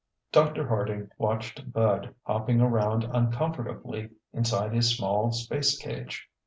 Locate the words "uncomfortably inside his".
3.03-4.97